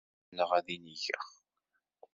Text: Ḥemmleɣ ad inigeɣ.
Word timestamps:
Ḥemmleɣ 0.15 0.49
ad 0.57 0.67
inigeɣ. 0.75 1.25